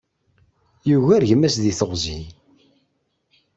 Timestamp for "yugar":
0.89-1.23